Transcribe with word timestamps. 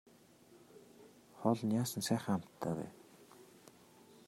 Хоол 1.39 1.59
нь 1.65 1.75
яасан 1.81 2.01
сайхан 2.05 2.35
амттай 2.37 2.73
вэ. 2.77 2.87